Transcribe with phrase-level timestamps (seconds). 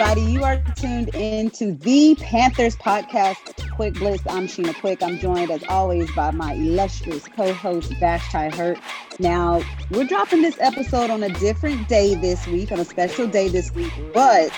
[0.00, 0.32] Everybody?
[0.32, 4.22] You are tuned in to the Panthers podcast, Quick Blitz.
[4.30, 5.02] I'm Sheena Quick.
[5.02, 8.78] I'm joined, as always, by my illustrious co-host, Vashti Hurt.
[9.18, 13.48] Now, we're dropping this episode on a different day this week, on a special day
[13.48, 14.50] this week, but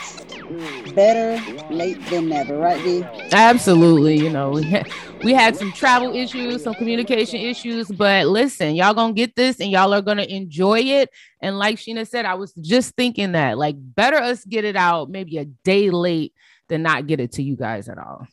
[0.95, 1.41] better
[1.71, 3.05] late than never, right, D?
[3.33, 4.19] Absolutely.
[4.19, 9.37] You know, we had, some travel issues, some communication issues, but listen, y'all gonna get
[9.37, 11.11] this and y'all are gonna enjoy it.
[11.41, 15.11] And like Sheena said, I was just thinking that, like, better us get it out
[15.11, 16.35] maybe a day late
[16.69, 18.27] than not get it to you guys at all.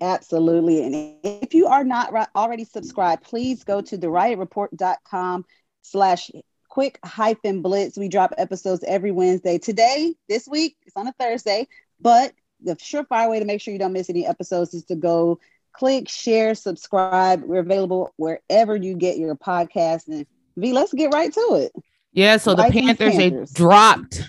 [0.00, 0.84] Absolutely.
[0.84, 5.44] And if you are not already subscribed, please go to the
[5.82, 6.30] slash
[6.68, 7.98] quick hyphen blitz.
[7.98, 9.58] We drop episodes every Wednesday.
[9.58, 11.66] Today, this week, on a Thursday,
[12.00, 15.38] but the surefire way to make sure you don't miss any episodes is to go
[15.72, 17.42] click, share, subscribe.
[17.44, 20.08] We're available wherever you get your podcast.
[20.08, 21.72] And V, let's get right to it.
[22.12, 24.22] Yeah, so the Panthers, Panthers, they dropped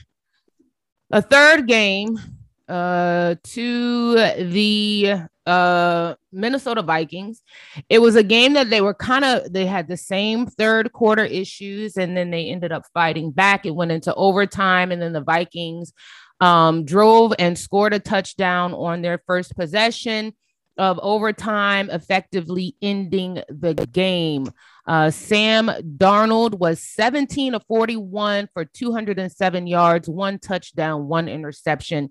[1.12, 2.20] a third game
[2.68, 5.16] uh to the
[5.48, 7.42] uh Minnesota Vikings.
[7.90, 11.26] It was a game that they were kind of they had the same third quarter
[11.26, 13.66] issues and then they ended up fighting back.
[13.66, 15.94] It went into overtime and then the Vikings
[16.40, 20.34] um drove and scored a touchdown on their first possession
[20.80, 24.48] of overtime, effectively ending the game.
[24.88, 25.68] Uh, Sam
[25.98, 32.10] Darnold was 17 of 41 for 207 yards, one touchdown, one interception,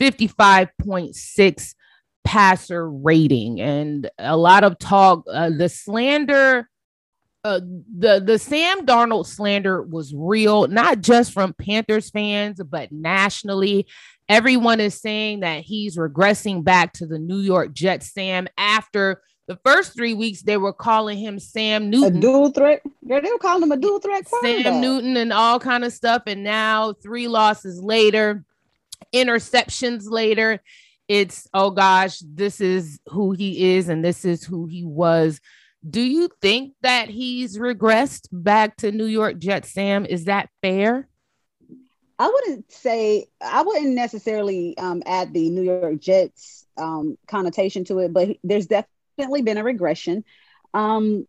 [0.00, 1.74] 55.6
[2.24, 5.24] passer rating, and a lot of talk.
[5.32, 6.68] Uh, the slander,
[7.48, 7.60] uh,
[7.98, 13.86] the the Sam Darnold slander was real, not just from Panthers fans, but nationally.
[14.28, 19.58] Everyone is saying that he's regressing back to the New York Jets Sam after the
[19.64, 22.18] first three weeks they were calling him Sam Newton.
[22.18, 22.82] A dual threat.
[23.00, 26.24] Yeah, they were calling him a dual threat Sam Newton and all kind of stuff.
[26.26, 28.44] And now three losses later,
[29.14, 30.60] interceptions later,
[31.08, 35.40] it's oh gosh, this is who he is and this is who he was.
[35.88, 40.04] Do you think that he's regressed back to New York Jets, Sam?
[40.04, 41.08] Is that fair?
[42.18, 48.00] I wouldn't say I wouldn't necessarily um, add the New York Jets um, connotation to
[48.00, 50.24] it, but there's definitely been a regression.
[50.74, 51.28] Um,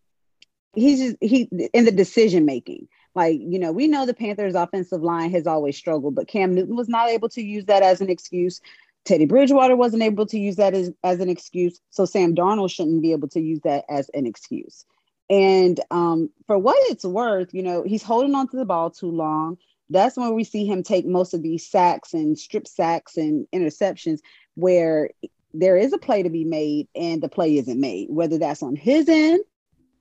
[0.73, 2.87] he's just he in the decision making.
[3.13, 6.75] Like you know, we know the Panthers' offensive line has always struggled, but Cam Newton
[6.75, 8.61] was not able to use that as an excuse.
[9.09, 11.79] Teddy Bridgewater wasn't able to use that as, as an excuse.
[11.89, 14.85] So Sam Darnold shouldn't be able to use that as an excuse.
[15.29, 19.11] And um, for what it's worth, you know, he's holding on to the ball too
[19.11, 19.57] long
[19.89, 24.19] that's when we see him take most of these sacks and strip sacks and interceptions
[24.55, 25.09] where
[25.53, 28.75] there is a play to be made and the play isn't made, whether that's on
[28.75, 29.39] his end,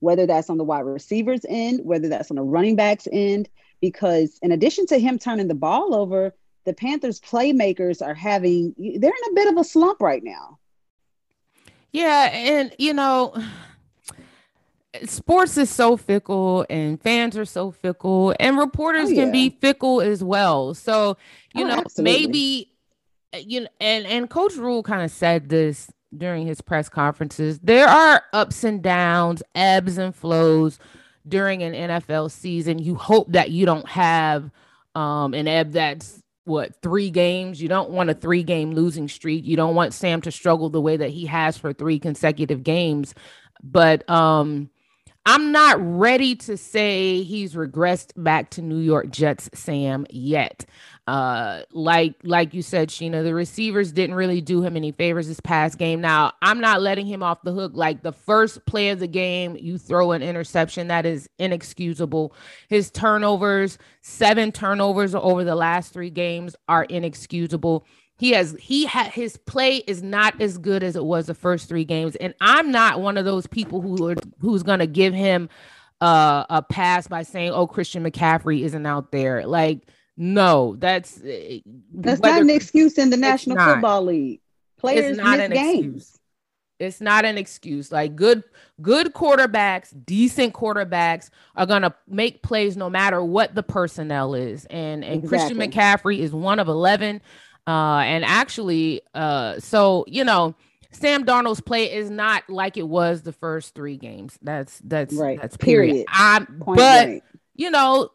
[0.00, 3.48] whether that's on the wide receiver's end, whether that's on the running back's end.
[3.80, 6.34] Because in addition to him turning the ball over,
[6.68, 10.58] the Panthers playmakers are having, they're in a bit of a slump right now.
[11.92, 12.30] Yeah.
[12.32, 13.34] And, you know,
[15.04, 19.22] sports is so fickle and fans are so fickle and reporters oh, yeah.
[19.24, 20.74] can be fickle as well.
[20.74, 21.16] So,
[21.54, 22.12] you oh, know, absolutely.
[22.20, 22.72] maybe
[23.36, 27.58] you know and and coach Rhule kind of said this during his press conferences.
[27.60, 30.78] There are ups and downs, ebbs and flows
[31.26, 32.78] during an NFL season.
[32.78, 34.50] You hope that you don't have
[34.94, 37.62] um an ebb that's what three games?
[37.62, 39.44] You don't want a three game losing streak.
[39.44, 43.14] You don't want sam to struggle the way that he has for three consecutive games.
[43.62, 44.70] But um
[45.26, 50.64] I'm not ready to say he's regressed back to New York Jets Sam yet.
[51.08, 55.40] Uh, like like you said, Sheena, the receivers didn't really do him any favors this
[55.40, 56.02] past game.
[56.02, 57.72] Now, I'm not letting him off the hook.
[57.74, 62.34] Like the first play of the game, you throw an interception that is inexcusable.
[62.68, 67.86] His turnovers, seven turnovers over the last three games, are inexcusable.
[68.18, 71.70] He has he had his play is not as good as it was the first
[71.70, 75.48] three games, and I'm not one of those people who are who's gonna give him
[76.02, 79.88] uh, a pass by saying, "Oh, Christian McCaffrey isn't out there." Like,
[80.18, 81.60] no, that's eh,
[81.94, 84.40] that's not an excuse in the National not, Football League.
[84.78, 85.86] Players it's not an games.
[85.86, 86.14] excuse.
[86.78, 87.90] It's not an excuse.
[87.90, 88.44] Like good,
[88.82, 94.66] good quarterbacks, decent quarterbacks are gonna make plays no matter what the personnel is.
[94.66, 95.56] And and exactly.
[95.56, 97.22] Christian McCaffrey is one of eleven
[97.68, 100.54] uh, and actually, uh, so you know,
[100.90, 104.38] Sam Darnold's play is not like it was the first three games.
[104.40, 105.38] That's that's right.
[105.38, 105.90] That's period.
[105.90, 106.06] period.
[106.08, 107.20] I Point but
[107.54, 108.10] you know,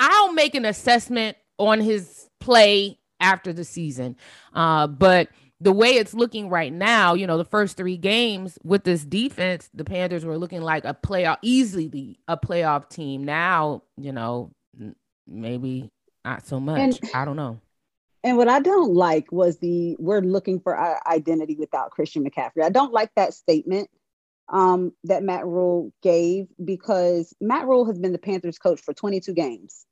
[0.00, 4.16] I'll make an assessment on his play after the season.
[4.54, 5.28] Uh, but
[5.60, 9.68] the way it's looking right now, you know, the first three games with this defense,
[9.74, 13.24] the Panthers were looking like a playoff, easily a playoff team.
[13.24, 14.50] Now, you know,
[15.26, 15.90] maybe
[16.24, 16.78] not so much.
[16.78, 17.60] And, I don't know
[18.24, 22.62] And what I don't like was the we're looking for our identity without Christian McCaffrey.
[22.62, 23.90] I don't like that statement
[24.48, 29.34] um, that Matt Rhule gave because Matt Rhule has been the Panthers coach for 22
[29.34, 29.84] games.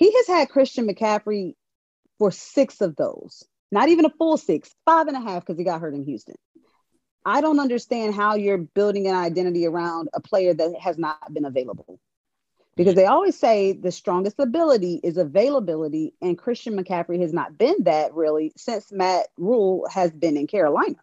[0.00, 1.56] He has had Christian McCaffrey
[2.18, 5.64] for six of those, not even a full six, five and a half because he
[5.64, 6.36] got hurt in Houston.
[7.26, 11.44] I don't understand how you're building an identity around a player that has not been
[11.44, 12.00] available.
[12.76, 17.84] Because they always say the strongest ability is availability, and Christian McCaffrey has not been
[17.84, 20.96] that really since Matt Rhule has been in Carolina.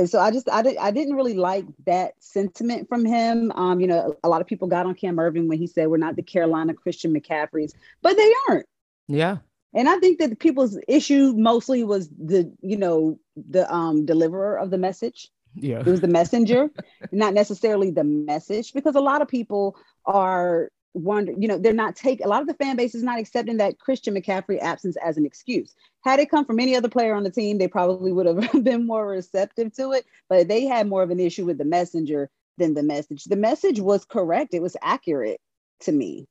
[0.00, 3.52] And so I just I, did, I didn't really like that sentiment from him.
[3.54, 5.98] Um, you know, a lot of people got on Cam Erving when he said we're
[5.98, 8.66] not the Carolina Christian McCaffreys, but they aren't.
[9.08, 9.38] Yeah.
[9.74, 14.70] And I think that people's issue mostly was the, you know, the um deliverer of
[14.70, 15.28] the message.
[15.54, 15.80] Yeah.
[15.80, 16.70] It was the messenger,
[17.12, 19.76] not necessarily the message, because a lot of people
[20.06, 23.18] are wonder, you know, they're not taking a lot of the fan base is not
[23.18, 25.74] accepting that Christian McCaffrey absence as an excuse.
[26.02, 28.86] Had it come from any other player on the team, they probably would have been
[28.86, 32.74] more receptive to it, but they had more of an issue with the messenger than
[32.74, 33.24] the message.
[33.24, 35.40] The message was correct, it was accurate
[35.80, 36.26] to me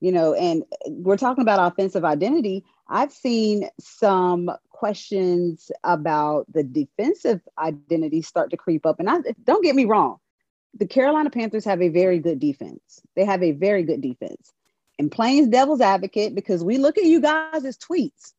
[0.00, 2.64] you know, and we're talking about offensive identity.
[2.88, 8.98] I've seen some questions about the defensive identity start to creep up.
[8.98, 10.16] And I don't get me wrong,
[10.74, 13.00] the Carolina Panthers have a very good defense.
[13.16, 14.52] They have a very good defense.
[14.98, 18.32] And playing devil's advocate, because we look at you guys as tweets.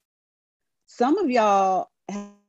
[0.86, 1.90] Some of y'all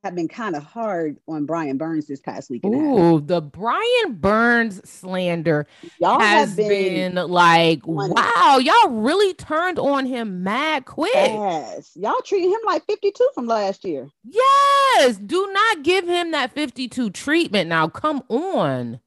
[0.04, 2.64] have been kind of hard on Brian Burns this past week.
[2.66, 5.66] Ooh, the Brian Burns slander
[6.00, 11.12] y'all has been, been, like, wow, y'all really turned on him mad quick.
[11.14, 14.08] Yes, y'all treating him like 52 from last year.
[14.24, 17.88] Yes, do not give him that 52 treatment now.
[17.88, 19.00] Come on.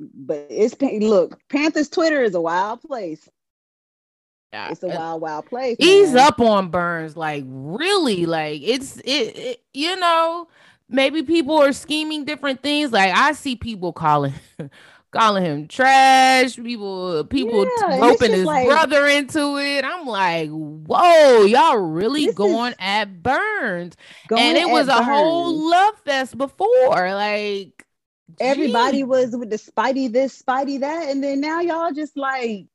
[0.00, 3.28] But it's look, Panthers Twitter is a wild place.
[4.52, 5.76] Yeah, it's a wild, wild place.
[5.78, 10.48] Ease up on Burns, like really, like it's it, it, You know,
[10.88, 12.92] maybe people are scheming different things.
[12.92, 14.34] Like I see people calling.
[15.12, 19.84] calling him trash, people people yeah, roping his like, brother into it.
[19.84, 23.96] I'm like, whoa, y'all really going at Burns.
[24.28, 25.06] Going and it was a Burns.
[25.06, 27.14] whole love fest before.
[27.14, 27.86] Like
[28.38, 29.06] everybody geez.
[29.06, 32.66] was with the Spidey this, Spidey that, and then now y'all just like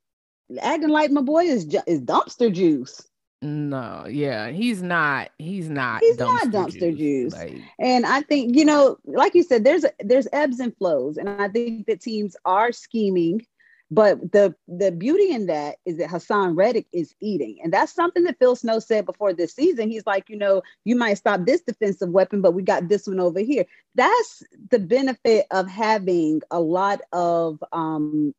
[0.62, 3.07] acting like my boy is is dumpster juice.
[3.42, 5.30] No, yeah, he's not.
[5.38, 6.02] He's not.
[6.02, 7.34] He's dumpster not dumpster juice.
[7.34, 7.34] juice.
[7.34, 11.30] Like, and I think you know, like you said, there's there's ebbs and flows, and
[11.30, 13.46] I think that teams are scheming.
[13.92, 18.24] But the the beauty in that is that Haason Reddick is eating, and that's something
[18.24, 19.92] that Phil Snow said before this season.
[19.92, 23.20] He's like, you know, you might stop this defensive weapon, but we got this one
[23.20, 23.66] over here.
[23.94, 28.34] That's the benefit of having a lot of um,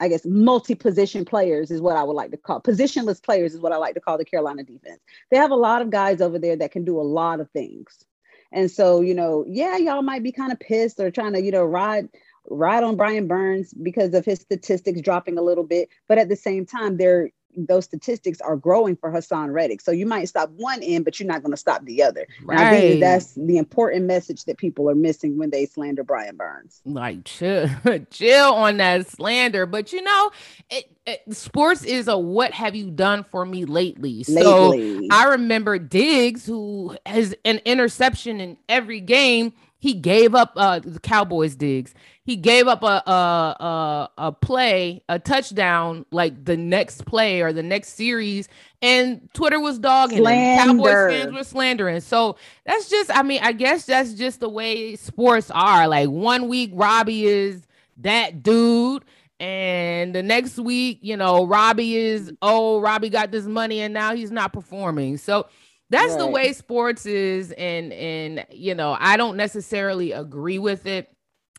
[0.00, 3.72] I guess multi-position players is what I would like to call positionless players is what
[3.72, 5.00] I like to call the Carolina defense.
[5.30, 8.04] They have a lot of guys over there that can do a lot of things.
[8.52, 11.50] And so, you know, yeah, y'all might be kind of pissed or trying to, you
[11.50, 12.08] know, ride
[12.48, 16.36] ride on Brian Burns because of his statistics dropping a little bit, but at the
[16.36, 19.80] same time, they're those statistics are growing for Haason Reddick.
[19.80, 22.26] So you might stop one end, but you're not going to stop the other.
[22.44, 22.58] Right.
[22.58, 26.36] And I think that's the important message that people are missing when they slander Brian
[26.36, 26.80] Burns.
[26.84, 27.68] Like chill,
[28.10, 29.66] chill on that slander.
[29.66, 30.30] But you know,
[30.70, 34.22] it, it, sports is a what have you done for me lately?
[34.24, 34.74] So.
[35.10, 41.00] I remember Diggs, who has an interception in every game he gave up uh the
[41.00, 41.94] Cowboys Diggs.
[42.24, 47.52] He gave up a, a a a play, a touchdown, like the next play or
[47.52, 48.48] the next series,
[48.82, 50.62] and Twitter was dogging Slander.
[50.62, 50.78] him.
[50.78, 52.00] Cowboys fans were slandering.
[52.00, 55.86] So that's just, I mean, I guess that's just the way sports are.
[55.86, 57.66] Like one week, Robbie is
[57.98, 59.04] that dude.
[59.38, 64.14] And the next week, you know, Robbie is, oh, Robbie got this money and now
[64.14, 65.18] he's not performing.
[65.18, 65.46] So
[65.90, 66.18] that's right.
[66.18, 71.10] the way sports is and and you know i don't necessarily agree with it.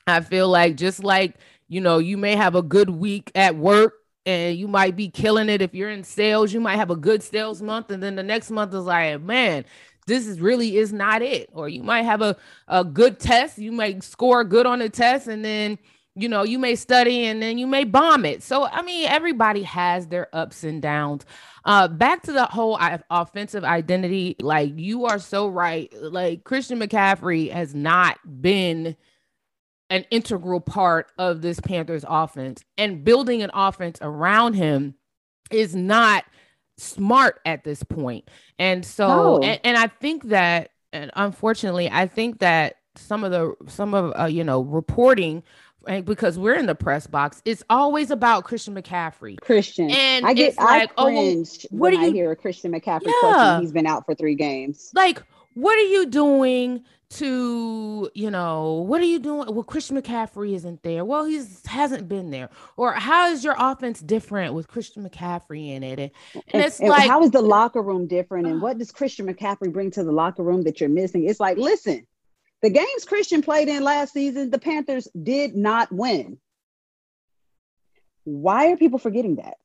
[0.07, 1.35] I feel like just like
[1.67, 3.93] you know you may have a good week at work
[4.25, 5.61] and you might be killing it.
[5.61, 8.49] If you're in sales you might have a good sales month and then the next
[8.49, 9.65] month is like man
[10.07, 11.49] this is really is not it.
[11.51, 12.37] Or you might have a,
[12.69, 13.57] a good test.
[13.57, 15.77] You might score good on the test and then
[16.15, 18.41] you know you may study and then you may bomb it.
[18.41, 21.25] So i mean everybody has their ups and downs
[21.67, 22.79] uh back to the whole
[23.11, 28.95] offensive identity like you are so right like christian mccaffrey has not been
[29.89, 34.95] an integral part of this panthers offense and building an offense around him
[35.51, 36.25] is not
[36.77, 38.29] smart at this point.
[38.59, 39.39] and so no.
[39.39, 44.13] and, and i think that and unfortunately i think that some of the some of
[44.19, 45.43] uh, you know reporting
[46.05, 49.39] because we're in the press box, it's always about Christian McCaffrey.
[49.39, 52.35] Christian, and I get like, oh, I cringe oh, what do you I hear a
[52.35, 53.13] Christian McCaffrey yeah.
[53.19, 53.61] question?
[53.61, 54.91] He's been out for three games.
[54.93, 60.53] Like, what are you doing to you know what are you doing well christian mccaffrey
[60.53, 65.07] isn't there well he's hasn't been there or how is your offense different with christian
[65.07, 66.11] mccaffrey in it and,
[66.49, 69.25] and it's and like how is the locker room different and uh, what does christian
[69.25, 72.05] mccaffrey bring to the locker room that you're missing it's like listen
[72.67, 76.37] the games christian played in last season the panthers did not win
[78.25, 79.55] why are people forgetting that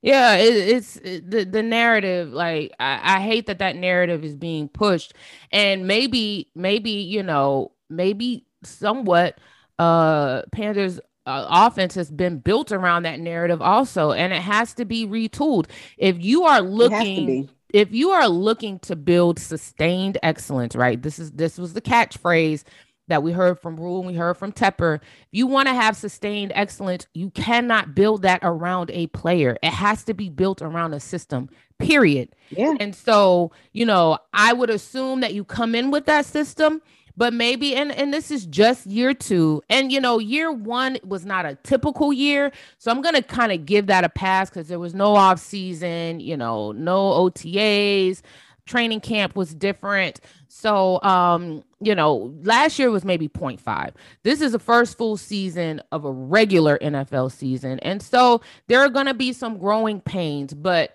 [0.00, 2.30] yeah, it, it's it, the the narrative.
[2.30, 5.14] Like I, I hate that that narrative is being pushed,
[5.50, 9.38] and maybe maybe you know maybe somewhat
[9.78, 14.84] uh Panthers uh, offense has been built around that narrative also, and it has to
[14.84, 15.70] be retooled.
[15.96, 21.02] If you are looking if you are looking to build sustained excellence, right?
[21.02, 22.62] This is this was the catchphrase
[23.08, 25.00] that we heard from Rhule and we heard from Tepper.
[25.02, 29.58] If you want to have sustained excellence, you cannot build that around a player.
[29.60, 31.50] It has to be built around a system,
[31.80, 32.34] period.
[32.50, 32.74] Yeah.
[32.78, 36.80] And so, you know, I would assume that you come in with that system,
[37.16, 39.62] but maybe and and this is just year 2.
[39.68, 43.66] And you know, year 1 was not a typical year, so I'm to kind of
[43.66, 48.22] give that a pass cuz there was no off season, you know, no OTAs
[48.66, 50.20] training camp was different.
[50.48, 53.92] So, um, you know, last year was maybe 0.5.
[54.22, 57.78] This is the first full season of a regular NFL season.
[57.80, 60.94] And so there are to be some growing pains, but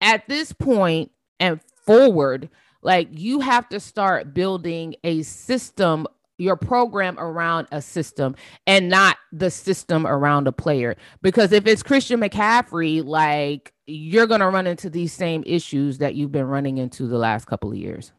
[0.00, 2.48] at this point and forward,
[2.82, 6.06] like you have to start building a system
[6.40, 8.34] your program around a system
[8.66, 10.96] and not the system around a player.
[11.20, 16.14] Because if it's Christian McCaffrey, like you're going to run into these same issues that
[16.14, 18.12] you've been running into the last couple of years.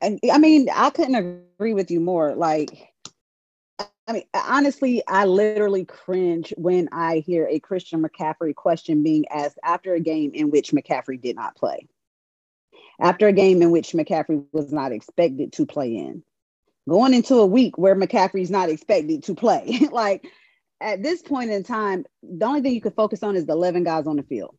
[0.00, 2.34] And I mean, I couldn't agree with you more.
[2.34, 2.92] Like,
[4.06, 9.58] I mean, honestly, I literally cringe when I hear a Christian McCaffrey question being asked
[9.64, 11.88] after a game in which McCaffrey did not play,
[13.00, 16.22] after a game in which McCaffrey was not expected to play in
[16.88, 19.80] going into a week where McCaffrey's not expected to play.
[19.90, 20.26] like
[20.80, 23.84] at this point in time, the only thing you can focus on is the 11
[23.84, 24.56] guys on the field.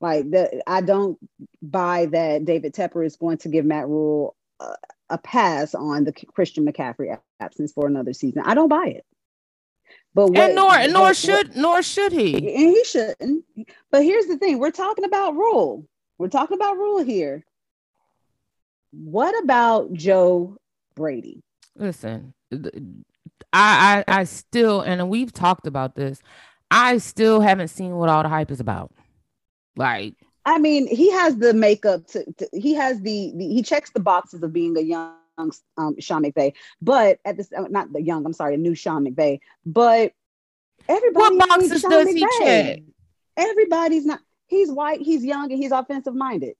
[0.00, 1.18] Like the, I don't
[1.62, 4.74] buy that David Tepper is going to give Matt Rhule a,
[5.10, 8.42] a pass on the Christian McCaffrey absence for another season.
[8.44, 9.04] I don't buy it.
[10.14, 12.34] But what, and nor nor what, should what, nor should he.
[12.34, 13.44] And he shouldn't.
[13.90, 15.86] But here's the thing: we're talking about Rhule.
[16.22, 17.44] We're talking about Rhule here.
[18.92, 20.56] What about Joe
[20.94, 21.42] Brady.
[21.74, 22.32] Listen,
[23.52, 26.22] I, I I still and we've talked about this.
[26.70, 28.92] I still haven't seen what all the hype is about.
[29.74, 30.14] Like,
[30.44, 33.98] I mean, he has the makeup to, to he has the, the, he checks the
[33.98, 35.16] boxes of being a young
[35.76, 39.04] um, Sean McVay, but at this uh, not the young, I'm sorry, a new Sean
[39.04, 40.12] McVay, but
[40.88, 42.14] everybody what boxes does McVay.
[42.14, 42.78] he check?
[43.36, 44.20] Everybody's not.
[44.52, 45.00] He's white.
[45.00, 46.56] He's young, and he's offensive minded.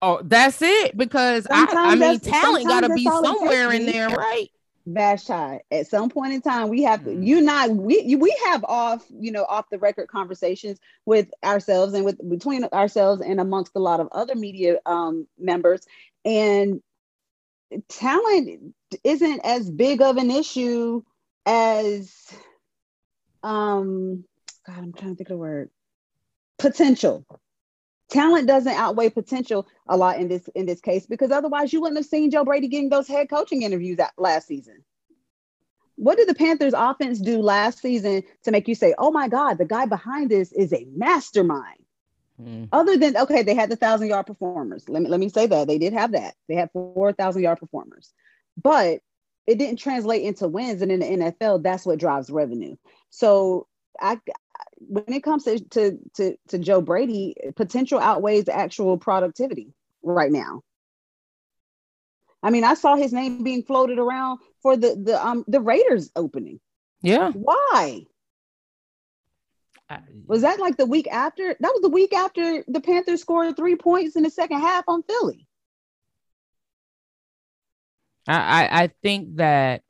[0.00, 0.96] Oh, that's it.
[0.96, 4.48] Because I, I mean, talent got to be somewhere in there, right?
[4.86, 5.58] Vashti.
[5.70, 7.22] At some point in time, we have mm-hmm.
[7.22, 12.04] you not we we have off you know off the record conversations with ourselves and
[12.04, 15.86] with between ourselves and amongst a lot of other media um, members,
[16.24, 16.80] and
[17.88, 18.74] talent
[19.04, 21.02] isn't as big of an issue
[21.44, 22.14] as
[23.42, 24.24] um
[24.66, 25.70] God, I'm trying to think of the word
[26.60, 27.26] potential
[28.10, 31.98] talent doesn't outweigh potential a lot in this in this case because otherwise you wouldn't
[31.98, 34.84] have seen Joe Brady getting those head coaching interviews last season.
[35.96, 39.58] What did the Panthers offense do last season to make you say, "Oh my God,
[39.58, 41.84] the guy behind this is a mastermind"?
[42.40, 42.68] Mm.
[42.72, 44.88] Other than okay, they had the thousand yard performers.
[44.88, 46.34] Let me let me say that they did have that.
[46.48, 48.12] They had four thousand yard performers,
[48.62, 49.00] but
[49.46, 50.82] it didn't translate into wins.
[50.82, 52.76] And in the NFL, that's what drives revenue.
[53.10, 53.66] So
[54.00, 54.18] I
[54.80, 59.72] when it comes to, to to to Joe Brady, potential outweighs actual productivity
[60.02, 60.62] right now.
[62.42, 66.10] I mean, I saw his name being floated around for the the um the Raiders
[66.16, 66.60] opening.
[67.02, 67.30] Yeah.
[67.32, 68.06] Why?
[70.26, 71.56] was that like the week after?
[71.58, 75.02] That was the week after the Panthers scored three points in the second half on
[75.02, 75.46] Philly.
[78.28, 79.82] I I, I think that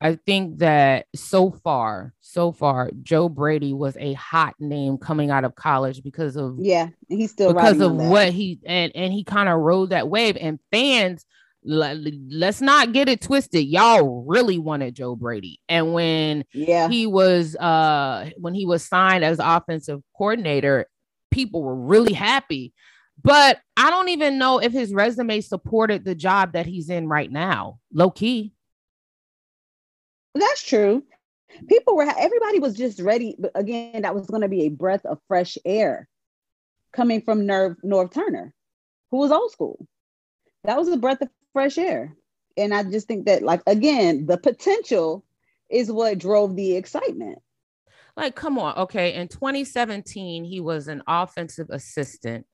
[0.00, 5.44] I think that so far, so far, Joe Brady was a hot name coming out
[5.44, 9.48] of college because of yeah, he's still because of what he and and he kind
[9.48, 10.38] of rode that wave.
[10.40, 11.26] And fans,
[11.64, 11.98] let,
[12.30, 13.66] let's not get it twisted.
[13.66, 19.22] Y'all really wanted Joe Brady, and when yeah he was uh when he was signed
[19.22, 20.86] as offensive coordinator,
[21.30, 22.72] people were really happy.
[23.22, 27.30] But I don't even know if his resume supported the job that he's in right
[27.30, 27.80] now.
[27.92, 28.54] Low key.
[30.34, 31.04] That's true.
[31.68, 33.34] People were everybody was just ready.
[33.38, 36.08] But again, that was going to be a breath of fresh air
[36.92, 38.54] coming from Norv North Turner,
[39.10, 39.86] who was old school.
[40.64, 42.16] That was a breath of fresh air.
[42.56, 45.24] And I just think that, like, again, the potential
[45.70, 47.38] is what drove the excitement.
[48.16, 48.76] Like, come on.
[48.76, 49.14] Okay.
[49.14, 52.46] In 2017, he was an offensive assistant.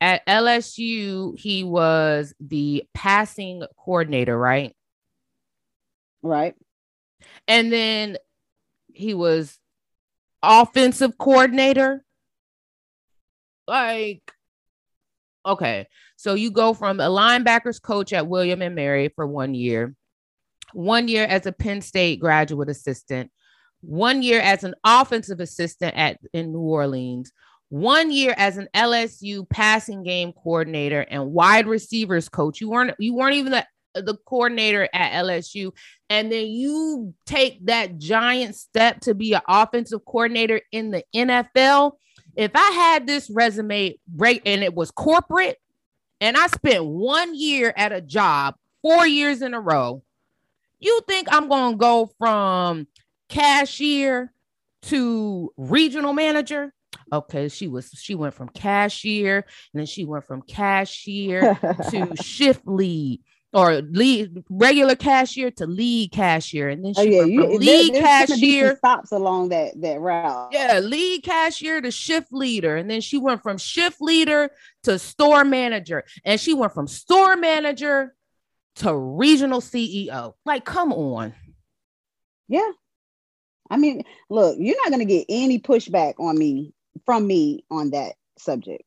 [0.00, 4.74] At LSU, he was the passing coordinator, right?
[6.22, 6.54] Right.
[7.48, 8.16] And then
[8.92, 9.58] he was
[10.42, 12.04] offensive coordinator.
[13.66, 14.32] Like,
[15.44, 15.86] okay.
[16.16, 19.94] So you go from a linebackers coach at William and Mary for one year,
[20.72, 23.30] one year as a Penn State graduate assistant,
[23.80, 27.32] one year as an offensive assistant at in New Orleans,
[27.68, 32.60] one year as an LSU passing game coordinator and wide receivers coach.
[32.60, 33.66] You weren't you weren't even the
[34.02, 35.72] the coordinator at LSU,
[36.10, 41.92] and then you take that giant step to be an offensive coordinator in the NFL.
[42.36, 45.58] If I had this resume right and it was corporate,
[46.20, 50.02] and I spent one year at a job, four years in a row,
[50.78, 52.86] you think I'm gonna go from
[53.28, 54.32] cashier
[54.82, 56.72] to regional manager?
[57.12, 61.58] Okay, she was she went from cashier and then she went from cashier
[61.90, 63.20] to shift lead
[63.56, 67.94] or lead regular cashier to lead cashier, and then oh, she oh, yeah, you, lead
[67.94, 70.50] there, cashier stops along that that route.
[70.52, 74.50] Yeah, lead cashier to shift leader, and then she went from shift leader
[74.82, 78.14] to store manager, and she went from store manager
[78.76, 80.34] to regional CEO.
[80.44, 81.32] Like, come on.
[82.48, 82.70] Yeah,
[83.70, 86.74] I mean, look, you're not going to get any pushback on me
[87.06, 88.82] from me on that subject.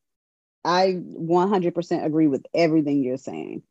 [0.63, 3.63] I 100% agree with everything you're saying.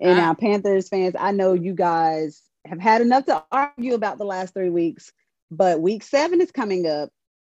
[0.00, 4.24] And now, Panthers fans, I know you guys have had enough to argue about the
[4.24, 5.12] last three weeks,
[5.50, 7.10] but week seven is coming up,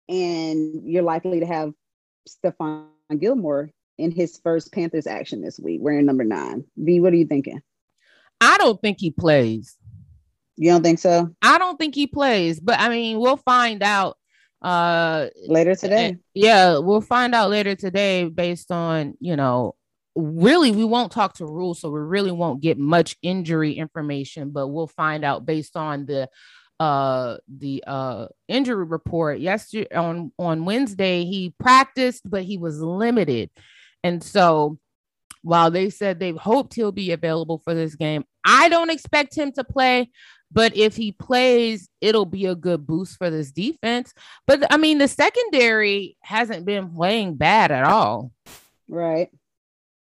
[0.09, 1.73] and you're likely to have
[2.29, 2.87] Stephon
[3.19, 6.65] Gilmore in his first Panthers action this week, wearing number nine.
[6.77, 7.63] V, what are you thinking?
[8.41, 9.77] I don't think he plays.
[10.57, 11.35] You don't think so?
[11.43, 14.17] I don't think he plays, but I mean, we'll find out
[14.63, 16.17] uh later today.
[16.33, 19.75] Yeah, we'll find out later today based on, you know,
[20.17, 24.69] really we won't talk to rules so we really won't get much injury information but
[24.69, 26.29] we'll find out based on the
[26.81, 29.39] uh the uh injury report.
[29.39, 33.51] Yesterday on on wednesday he practiced but he was limited.
[34.03, 34.79] And so
[35.43, 39.53] while they said they hoped he'll be available for this game i don't expect him
[39.53, 40.11] to play
[40.51, 44.13] but if he plays it'll be a good boost for this defense.
[44.47, 48.33] But i mean the secondary hasn't been playing bad at all.
[48.89, 49.31] Right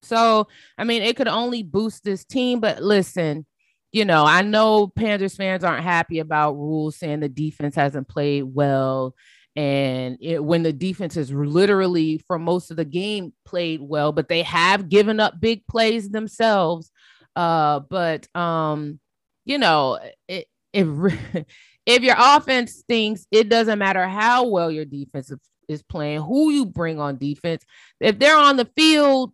[0.05, 2.59] so, I mean, it could only boost this team.
[2.59, 3.45] But listen,
[3.91, 8.43] you know, I know Panthers fans aren't happy about Rhule's saying the defense hasn't played
[8.43, 9.15] well.
[9.55, 14.27] And it, when the defense is literally for most of the game played well, but
[14.27, 16.91] they have given up big plays themselves.
[17.37, 18.99] Uh, but um,
[19.45, 20.87] you know, it, if
[21.85, 25.31] if your offense stinks, it doesn't matter how well your defense
[25.67, 27.63] is playing, who you bring on defense,
[27.99, 29.31] if they're on the field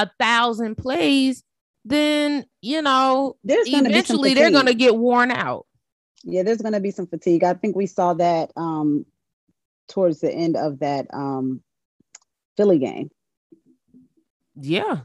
[0.00, 1.42] a thousand plays,
[1.84, 5.66] then you know there's eventually they're going to get worn out.
[6.24, 7.44] Yeah, there's going to be some fatigue.
[7.44, 9.06] I think we saw that um,
[9.88, 11.62] towards the end of that um,
[12.56, 13.10] Philly game.
[14.56, 15.00] Yeah,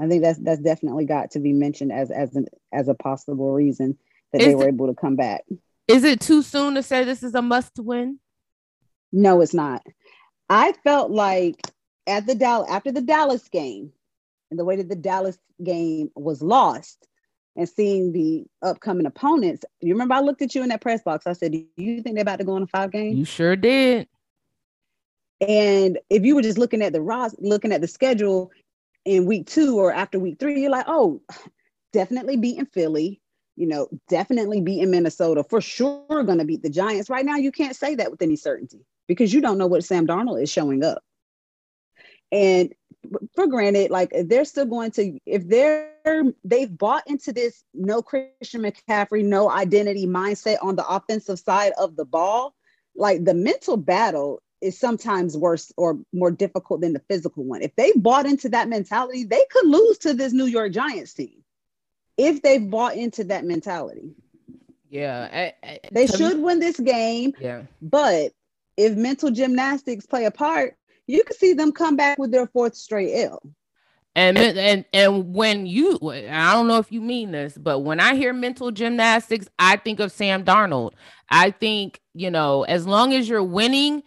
[0.00, 3.52] I think that's that's definitely got to be mentioned as as an as a possible
[3.52, 3.98] reason
[4.32, 5.44] that is they were it, able to come back.
[5.88, 8.18] Is it too soon to say this is a must win?
[9.12, 9.82] No, it's not.
[10.48, 11.60] I felt like
[12.06, 13.92] at the Dallas after the Dallas game
[14.50, 17.06] and the way that the Dallas game was lost
[17.56, 21.26] and seeing the upcoming opponents, you remember I looked at you in that press box.
[21.26, 23.16] I said, Do you think they're about to go on a five game?
[23.16, 24.08] You sure did.
[25.40, 28.50] And if you were just looking at the Ross, looking at the schedule
[29.04, 31.20] in week two or after week three, you're like, oh,
[31.92, 33.20] definitely beating Philly,
[33.56, 37.10] you know, definitely beating Minnesota, for sure gonna beat the Giants.
[37.10, 40.06] Right now, you can't say that with any certainty because you don't know what Sam
[40.06, 41.02] Darnold is showing up.
[42.32, 42.74] And
[43.34, 45.92] for granted, like they're still going to, if they're
[46.44, 51.96] they've bought into this no Christian McCaffrey, no identity mindset on the offensive side of
[51.96, 52.54] the ball,
[52.94, 57.62] like the mental battle is sometimes worse or more difficult than the physical one.
[57.62, 61.42] If they bought into that mentality, they could lose to this New York Giants team.
[62.16, 64.14] If they bought into that mentality.
[64.88, 65.28] Yeah.
[65.30, 67.34] I, I, they should me, win this game.
[67.38, 67.64] Yeah.
[67.82, 68.32] But
[68.76, 72.74] if mental gymnastics play a part, you could see them come back with their fourth
[72.74, 73.42] straight L.
[74.14, 78.14] And and and when you, I don't know if you mean this, but when I
[78.14, 80.92] hear mental gymnastics, I think of Sam Darnold.
[81.28, 84.02] I think you know, as long as you're winning,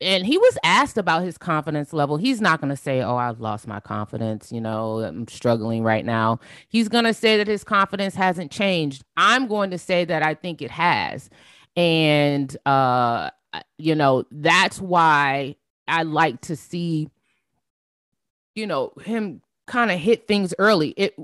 [0.00, 2.16] and he was asked about his confidence level.
[2.16, 6.04] He's not going to say, "Oh, I've lost my confidence," you know, I'm struggling right
[6.04, 6.40] now.
[6.68, 9.04] He's going to say that his confidence hasn't changed.
[9.18, 11.28] I'm going to say that I think it has.
[11.76, 13.30] And uh
[13.76, 15.56] you know, that's why
[15.92, 17.10] I like to see
[18.54, 20.90] you know, him kind of hit things early.
[20.96, 21.16] It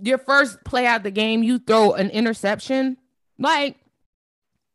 [0.00, 2.96] your first play out the game, you throw an interception,
[3.38, 3.76] like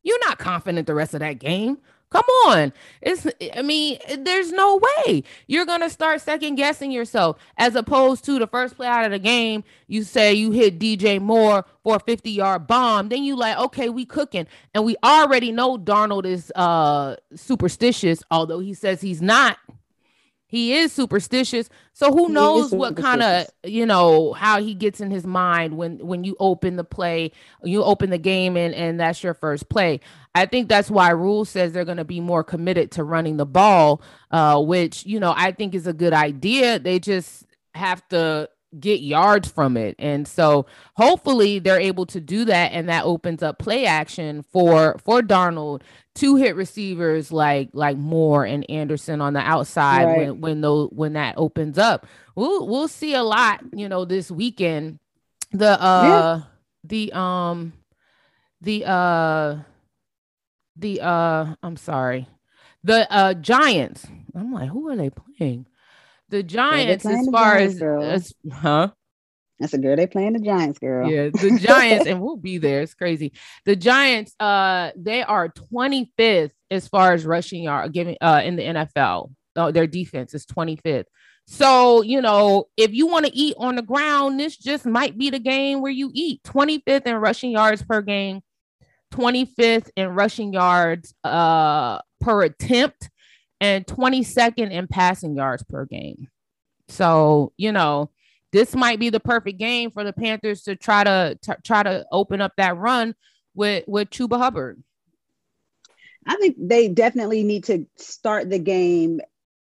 [0.04, 1.80] you're not confident the rest of that game.
[2.10, 2.72] Come on.
[3.02, 8.40] It's I mean, there's no way you're gonna start second guessing yourself as opposed to
[8.40, 12.00] the first play out of the game, you say you hit DJ Moore for a
[12.00, 13.10] 50 yard bomb.
[13.10, 14.48] Then you like, okay, we cooking.
[14.74, 19.58] And we already know Darnold is uh superstitious, although he says he's not
[20.50, 21.70] he is superstitious.
[21.92, 26.00] So who knows what kind of you know how he gets in his mind when
[26.00, 27.32] when you open the play
[27.64, 30.00] you open the game and and that's your first play.
[30.34, 33.46] I think that's why Rhule says they're going to be more committed to running the
[33.46, 36.80] ball uh which you know i think is a good idea.
[36.80, 39.96] They just have to get yards from it.
[40.00, 44.98] And so hopefully they're able to do that and that opens up play action for
[45.04, 45.82] for Darnold
[46.16, 50.18] to hit receivers like like Moore and Anderson on the outside right.
[50.18, 52.08] when when those when that opens up.
[52.36, 55.00] We'll we'll see a lot, you know, this weekend.
[55.52, 56.42] The uh yeah.
[56.84, 57.74] the um
[58.62, 59.58] the uh
[60.76, 62.28] the uh I'm sorry.
[62.84, 64.08] The uh Giants.
[64.36, 65.68] I'm like, who are they playing?
[66.30, 68.90] The Giants, as far Giants, as, as huh?
[69.60, 69.96] That's a girl.
[69.96, 71.10] They playing the Giants, girl.
[71.10, 72.82] Yeah, the Giants, and we'll be there.
[72.82, 73.34] It's crazy.
[73.66, 78.64] The Giants, uh, they are 25th as far as rushing yard giving uh in the
[78.64, 79.32] NFL.
[79.56, 81.06] Oh, their defense is 25th.
[81.48, 85.30] So, you know, if you want to eat on the ground, this just might be
[85.30, 88.42] the game where you eat 25th in rushing yards per game,
[89.14, 93.10] 25th in rushing yards uh per attempt,
[93.60, 96.30] and 22nd in passing yards per game.
[96.90, 98.12] So, you know,
[98.52, 102.06] this might be the perfect game for the Panthers to try to t- try to
[102.12, 103.14] open up that run
[103.56, 104.82] with with Chuba Hubbard.
[106.26, 109.22] I think they definitely need to start the game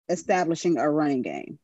[0.09, 1.59] establishing a running game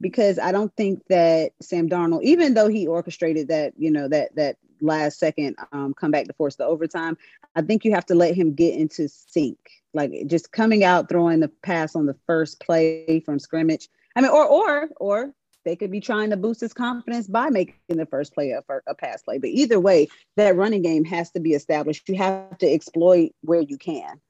[0.00, 4.34] because I don't think that Sam Darnold, even though he orchestrated that, you know, that
[4.36, 7.16] that last second um, come back to force the overtime,
[7.54, 9.58] I think you have to let him get into sync
[9.94, 13.88] like just coming out throwing the pass on the first play from scrimmage.
[14.16, 17.74] I mean, or or or they could be trying to boost his confidence by making
[17.88, 19.38] the first play a, a pass play.
[19.38, 22.08] But either way, that running game has to be established.
[22.08, 24.20] You have to exploit where you can.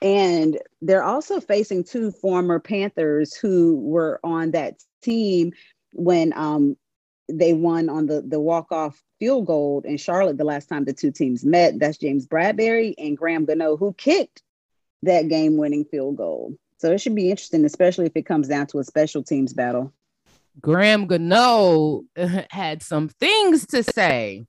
[0.00, 5.52] And they're also facing two former Panthers who were on that team
[5.92, 6.76] when um,
[7.28, 10.92] they won on the the walk off field goal in Charlotte the last time the
[10.92, 11.78] two teams met.
[11.78, 14.42] That's James Bradberry and Graham Gano who kicked
[15.02, 16.54] that game winning field goal.
[16.78, 19.92] So it should be interesting, especially if it comes down to a special teams battle.
[20.60, 22.02] Graham Gano
[22.50, 24.46] had some things to say.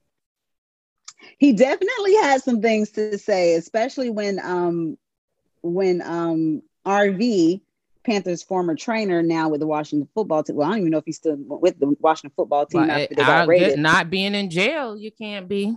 [1.38, 4.96] He definitely had some things to say, especially when um
[5.62, 7.60] when um RV
[8.04, 10.56] Panthers former trainer now with the Washington football team.
[10.56, 13.14] Well, I don't even know if he's still with the Washington football team well, after
[13.14, 13.78] they got.
[13.78, 15.76] Not being in jail, you can't be.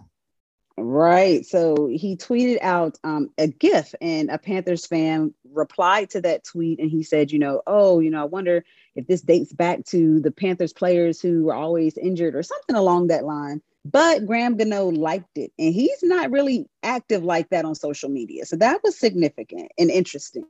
[0.76, 1.46] Right.
[1.46, 6.80] So he tweeted out um, a GIF, and a Panthers fan replied to that tweet,
[6.80, 10.20] and he said, "You know, oh, you know, I wonder if this dates back to
[10.20, 14.88] the Panthers players who were always injured or something along that line." But Graham Gano
[14.88, 18.98] liked it, and he's not really active like that on social media, so that was
[18.98, 20.48] significant and interesting.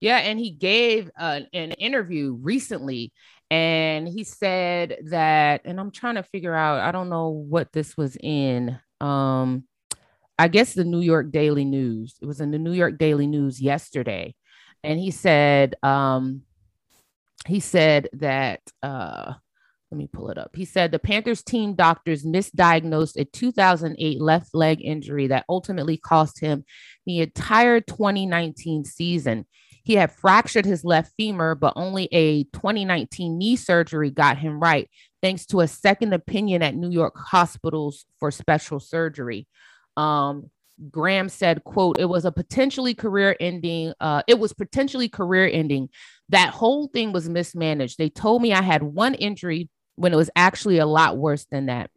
[0.00, 3.12] Yeah, and he gave uh, an interview recently
[3.50, 7.96] and he said that and I'm trying to figure out I don't know what this
[7.96, 9.64] was in um
[10.38, 12.16] I guess the New York Daily News.
[12.22, 14.34] It was in the New York Daily News yesterday.
[14.82, 16.42] And he said um
[17.46, 19.34] he said that uh
[19.90, 20.54] let me pull it up.
[20.54, 26.38] He said the Panthers team doctors misdiagnosed a 2008 left leg injury that ultimately cost
[26.38, 26.64] him
[27.06, 29.46] the entire 2019 season.
[29.82, 34.88] He had fractured his left femur, but only a 2019 knee surgery got him right,
[35.22, 39.46] thanks to a second opinion at New York hospitals for special surgery.
[39.96, 40.50] Um,
[40.90, 43.92] Graham said, quote, it was a potentially career ending.
[44.00, 45.90] Uh, it was potentially career ending.
[46.30, 47.98] That whole thing was mismanaged.
[47.98, 51.66] They told me I had one injury when it was actually a lot worse than
[51.66, 51.90] that.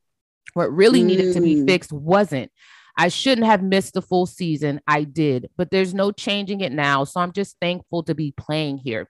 [0.54, 1.06] What really mm.
[1.06, 1.68] needed to be mm.
[1.68, 2.52] fixed wasn't.
[2.98, 4.82] I shouldn't have missed the full season.
[4.88, 7.04] I did, but there's no changing it now.
[7.04, 9.10] So I'm just thankful to be playing here.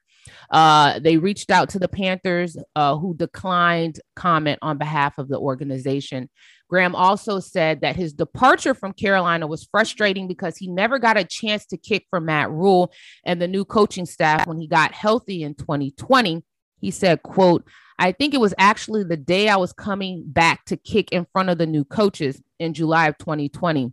[0.50, 5.38] Uh, they reached out to the Panthers, uh, who declined comment on behalf of the
[5.38, 6.30] organization.
[6.68, 11.24] Graham also said that his departure from Carolina was frustrating because he never got a
[11.24, 12.92] chance to kick for Matt Rhule
[13.24, 16.42] and the new coaching staff when he got healthy in 2020.
[16.84, 17.66] He said, quote,
[17.98, 21.48] I think it was actually the day I was coming back to kick in front
[21.48, 23.90] of the new coaches in July of 2020.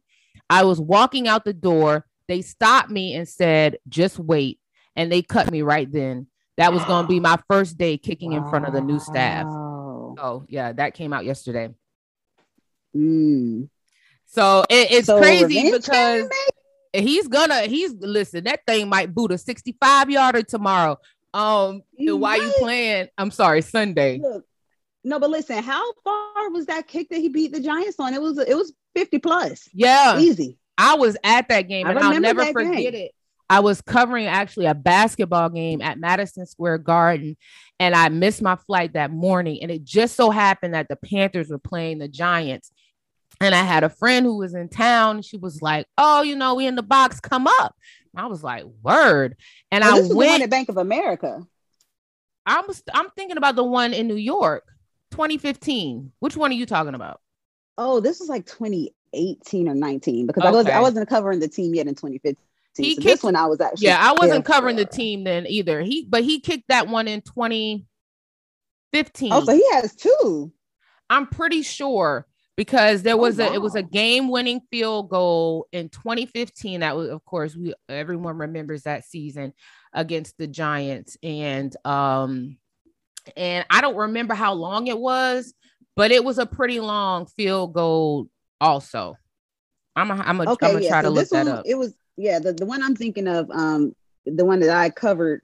[0.49, 2.06] I was walking out the door.
[2.27, 4.60] They stopped me and said, just wait.
[4.97, 6.27] And they cut me right then.
[6.58, 8.43] That was going to be my first day kicking wow.
[8.43, 9.45] in front of the new staff.
[9.47, 11.69] Oh, yeah, that came out yesterday.
[12.93, 13.69] Mm.
[14.25, 16.30] So it, it's so crazy because
[16.91, 20.97] he's gonna he's listen, that thing might boot a 65 yarder tomorrow.
[21.34, 23.08] Um, why you playing?
[23.17, 24.20] I'm sorry, Sunday.
[24.20, 24.46] Look,
[25.04, 28.13] no, but listen, how far was that kick that he beat the Giants on?
[28.13, 29.70] It was it was 50 plus.
[29.74, 30.58] Yeah, easy.
[30.78, 32.96] I was at that game, I and I'll never forget game.
[32.96, 33.12] it.
[33.50, 37.36] I was covering actually a basketball game at Madison Square Garden,
[37.80, 39.60] and I missed my flight that morning.
[39.62, 42.72] And it just so happened that the Panthers were playing the Giants.
[43.41, 45.23] And I had a friend who was in town.
[45.23, 47.19] She was like, "Oh, you know, we in the box.
[47.19, 47.75] Come up."
[48.15, 49.36] I was like, "Word!"
[49.71, 51.41] And well, I went at Bank of America.
[52.45, 52.84] I was.
[52.93, 54.65] I'm thinking about the one in New York,
[55.12, 56.12] 2015.
[56.19, 57.19] Which one are you talking about?
[57.77, 60.47] Oh, this was like 2018 or 19 because okay.
[60.47, 62.36] I was I wasn't covering the team yet in 2015.
[62.77, 64.84] He so kicked, this one I was actually yeah I wasn't covering for.
[64.84, 65.82] the team then either.
[65.82, 69.34] He but he kicked that one in 2015.
[69.34, 70.54] Oh, so he has two.
[71.10, 72.27] I'm pretty sure
[72.62, 73.52] because there oh, was oh, wow.
[73.52, 77.74] a it was a game winning field goal in 2015 that was of course we
[77.89, 79.52] everyone remembers that season
[79.93, 82.58] against the Giants and um
[83.36, 85.56] and I don't remember how long it was
[85.95, 88.28] but it was a pretty long field goal
[88.60, 89.17] also
[89.95, 90.89] I'm a, I'm a, okay, I'm gonna yeah.
[90.89, 93.28] try so to look that one, up it was yeah the, the one I'm thinking
[93.28, 93.95] of um
[94.28, 95.41] the one that I covered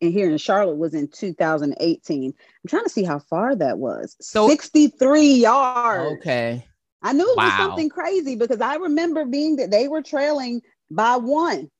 [0.00, 2.24] and here in Charlotte was in 2018.
[2.34, 4.16] I'm trying to see how far that was.
[4.20, 6.18] So 63 yards.
[6.20, 6.64] Okay.
[7.02, 7.44] I knew it wow.
[7.44, 11.70] was something crazy because I remember being that they were trailing by one.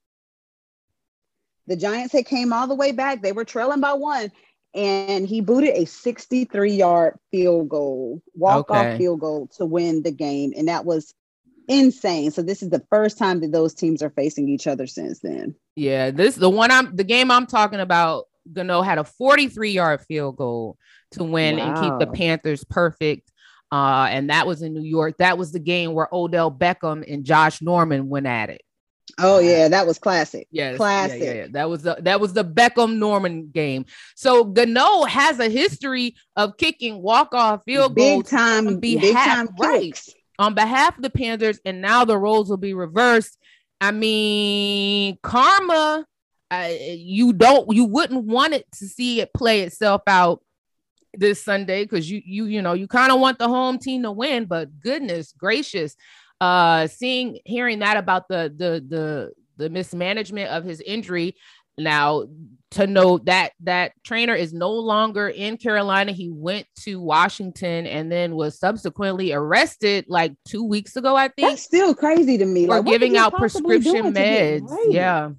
[1.66, 3.20] The Giants had came all the way back.
[3.20, 4.32] They were trailing by one,
[4.74, 8.98] and he booted a 63 yard field goal, walk off okay.
[8.98, 11.14] field goal to win the game, and that was
[11.68, 12.30] insane.
[12.30, 15.54] So this is the first time that those teams are facing each other since then.
[15.76, 18.24] Yeah, this the one I'm the game I'm talking about.
[18.50, 20.78] Gano had a 43 yard field goal
[21.12, 21.66] to win wow.
[21.66, 23.30] and keep the Panthers perfect.
[23.70, 25.18] Uh, and that was in New York.
[25.18, 28.62] That was the game where Odell Beckham and Josh Norman went at it.
[29.18, 30.46] Oh yeah, that was classic.
[30.50, 31.20] Yes, classic.
[31.20, 31.46] Yeah, yeah, yeah.
[31.52, 33.86] That was the that was the Beckham Norman game.
[34.14, 39.48] So Gano has a history of kicking walk off field big goals, time, big time
[39.58, 40.10] right kicks.
[40.38, 43.38] On behalf of the Panthers, and now the roles will be reversed.
[43.80, 46.06] I mean, karma.
[46.50, 50.42] Uh, you don't, you wouldn't want it to see it play itself out
[51.12, 54.10] this Sunday because you, you, you know, you kind of want the home team to
[54.10, 54.46] win.
[54.46, 55.94] But goodness gracious,
[56.40, 61.36] uh, seeing, hearing that about the the the the mismanagement of his injury.
[61.76, 62.24] Now,
[62.72, 66.12] to note that that trainer is no longer in Carolina.
[66.12, 71.16] He went to Washington and then was subsequently arrested like two weeks ago.
[71.16, 72.66] I think that's still crazy to me.
[72.66, 74.68] Like, giving out prescription meds.
[74.90, 75.30] Yeah,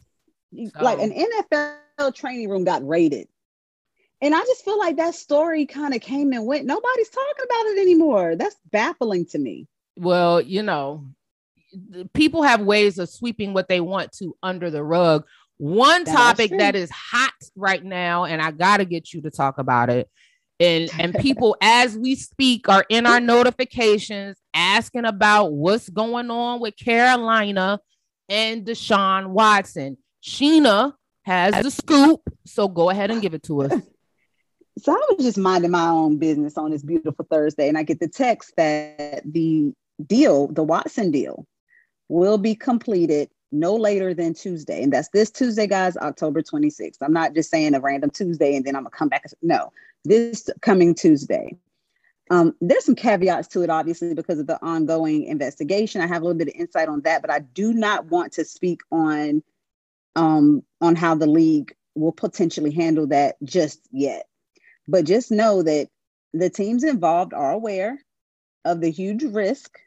[0.81, 3.27] like an NFL training room got raided,
[4.21, 6.65] and I just feel like that story kind of came and went.
[6.65, 8.35] Nobody's talking about it anymore.
[8.35, 9.67] That's baffling to me.
[9.97, 11.05] Well, you know,
[12.13, 15.25] people have ways of sweeping what they want to under the rug
[15.59, 19.29] one that topic that is hot right now, and I got to get you to
[19.29, 20.09] talk about it.
[20.59, 26.61] And, and people, as we speak, are in our notifications asking about what's going on
[26.61, 27.79] with Carolina
[28.29, 29.97] and Deshaun Watson.
[30.23, 30.93] Sheena
[31.23, 33.73] has the scoop, so go ahead and give it to us.
[34.81, 37.99] So I was just minding my own business on this beautiful Thursday, and I get
[37.99, 39.73] the text that the
[40.05, 41.45] deal, the Watson deal,
[42.07, 44.83] will be completed no later than Tuesday.
[44.83, 46.97] And that's this Tuesday, guys, October 26th.
[47.01, 49.25] I'm not just saying a random Tuesday and then I'm going to come back.
[49.41, 49.71] No,
[50.05, 51.57] this coming Tuesday.
[52.31, 56.01] Um, there's some caveats to it, obviously, because of the ongoing investigation.
[56.01, 58.45] I have a little bit of insight on that, but I do not want to
[58.45, 59.41] speak on
[60.15, 64.27] um, on how the league will potentially handle that just yet.
[64.87, 65.89] But just know that
[66.33, 67.99] the teams involved are aware
[68.65, 69.79] of the huge risk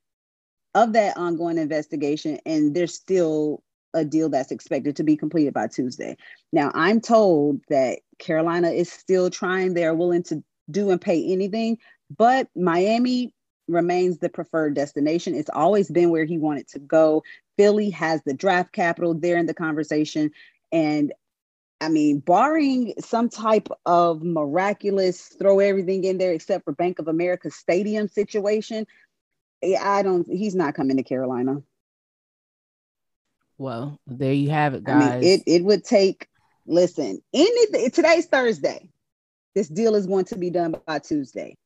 [0.75, 3.63] of that ongoing investigation, and there's still
[3.95, 6.17] a deal that's expected to be completed by Tuesday.
[6.53, 11.79] Now, I'm told that Carolina is still trying, they're willing to do and pay anything,
[12.17, 13.35] but Miami
[13.69, 15.35] remains the preferred destination.
[15.35, 17.23] It's always been where he wanted to go.
[17.57, 20.31] Philly has the draft capital there in the conversation.
[20.73, 21.13] And
[21.81, 27.09] I mean, barring some type of miraculous throw everything in there except for Bank of
[27.09, 28.87] America stadium situation,
[29.63, 31.63] I don't, he's not coming to Carolina.
[33.59, 35.03] Well, there you have it, guys.
[35.03, 36.27] I mean, it, it would take,
[36.67, 38.89] listen, anything, today's Thursday.
[39.55, 41.57] This deal is going to be done by Tuesday.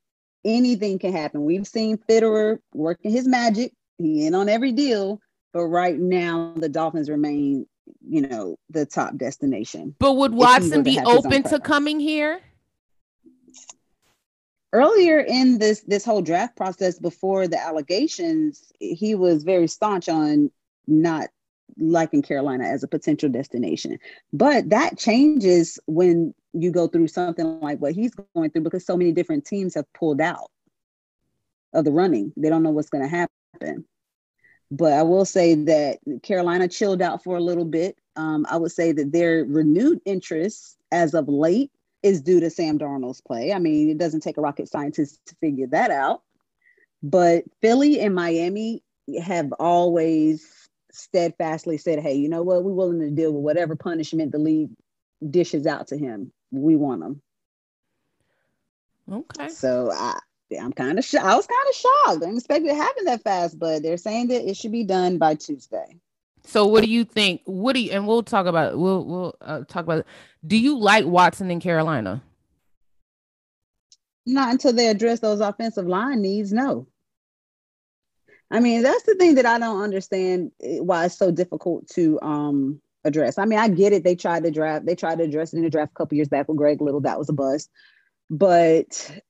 [0.45, 1.45] Anything can happen.
[1.45, 3.73] We've seen Fitterer working his magic.
[3.99, 5.21] He in on every deal,
[5.55, 7.67] but right now the Dolphins remain,
[8.07, 9.95] you know, the top destination.
[9.99, 12.41] But would Watson be open to coming here?
[14.73, 20.51] Earlier in this this whole draft process, before the allegations, he was very staunch on
[20.87, 21.29] not
[21.79, 23.99] liking Carolina as a potential destination.
[24.33, 28.97] But that changes when you go through something like what he's going through because so
[28.97, 30.51] many different teams have pulled out
[31.73, 32.33] of the running.
[32.37, 33.85] They don't know what's going to happen.
[34.71, 37.99] But I will say that Carolina chilled out for a little bit.
[38.17, 41.71] Um, I would say that their renewed interest as of late
[42.03, 43.53] is due to Sam Darnold's play.
[43.53, 46.23] I mean, it doesn't take a rocket scientist to figure that out.
[47.03, 48.83] But Philly and Miami
[49.23, 52.65] have always steadfastly said, hey, you know what?
[52.65, 54.71] We're willing to deal with whatever punishment the league
[55.29, 56.33] dishes out to him.
[56.51, 57.23] We want him.
[59.11, 59.49] Okay.
[59.49, 60.19] So I,
[60.61, 62.23] I'm kind of sh- I was kind of shocked.
[62.23, 64.85] I didn't expect it to happen that fast, but they're saying that it should be
[64.85, 65.99] done by Tuesday.
[66.47, 67.43] So what do you think?
[67.45, 70.07] What do you, and we'll talk about we'll we'll uh, talk about it.
[70.47, 72.23] Do you like Watson in Carolina?
[74.25, 76.53] Not until they address those offensive line needs.
[76.53, 76.87] No.
[78.51, 82.21] I mean, that's the thing that I don't understand eh, why it's so difficult to
[82.23, 83.39] um address.
[83.39, 84.05] I mean, I get it.
[84.05, 86.29] They tried to draft, they tried to address it in the draft a couple years
[86.29, 87.01] back with Greg Little.
[87.01, 87.71] That was a bust.
[88.31, 89.21] But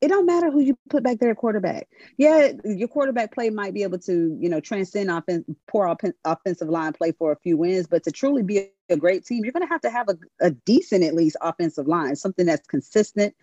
[0.00, 1.88] it don't matter who you put back there at quarterback.
[2.16, 6.68] Yeah, your quarterback play might be able to, you know, transcend offense, poor op- offensive
[6.68, 9.66] line play for a few wins, but to truly be a great team, you're going
[9.66, 13.34] to have to have a, a decent, at least, offensive line, something that's consistent.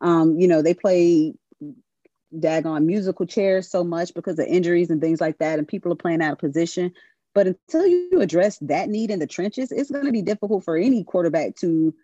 [0.00, 1.34] Um, you know, they play
[2.34, 5.96] daggone musical chairs so much because of injuries and things like that, and people are
[5.96, 6.92] playing out of position.
[7.34, 10.76] But until you address that need in the trenches, it's going to be difficult for
[10.76, 11.94] any quarterback to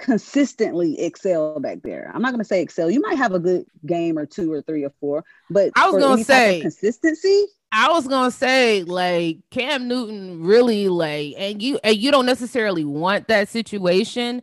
[0.00, 2.10] consistently excel back there.
[2.12, 2.90] I'm not going to say excel.
[2.90, 6.02] You might have a good game or two or three or four, but I was
[6.02, 7.46] going to say consistency.
[7.72, 12.84] I was gonna say like Cam Newton really like, and you and you don't necessarily
[12.84, 14.42] want that situation,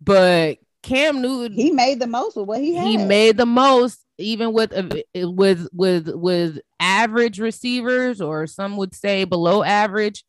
[0.00, 2.86] but Cam Newton he made the most with what he had.
[2.86, 8.92] He made the most, even with uh, with with with average receivers, or some would
[8.92, 10.24] say below average,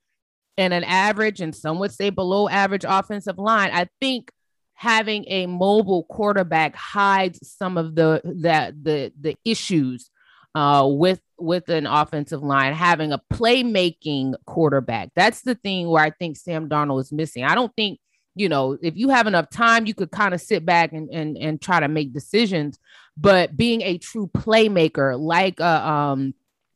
[0.56, 3.72] and an average, and some would say below average offensive line.
[3.74, 4.32] I think
[4.76, 10.10] having a mobile quarterback hides some of the that the the issues
[10.54, 15.10] uh, with with an offensive line having a playmaking quarterback.
[15.16, 17.44] That's the thing where I think Sam Darnold is missing.
[17.44, 18.00] I don't think
[18.36, 21.38] you know if you have enough time, you could kind of sit back and and
[21.38, 22.80] and try to make decisions
[23.18, 26.34] but being a true playmaker like a um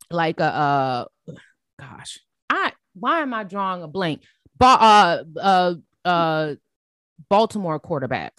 [0.10, 1.06] like a uh
[1.80, 4.22] gosh i why am i drawing a blank
[4.58, 5.74] but uh uh
[6.06, 6.56] uh
[7.30, 8.34] baltimore quarterback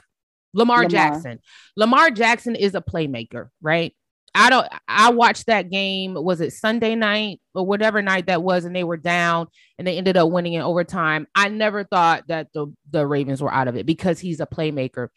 [0.53, 1.39] lamar, lamar jackson
[1.77, 3.95] lamar jackson is a playmaker right
[4.35, 8.65] I don't I watched that game was it Sunday night or whatever night that was
[8.65, 9.49] and they were down
[9.79, 11.27] and they ended up winning in overtime.
[11.35, 15.09] I never thought that the the Ravens were out of it because he's a playmaker.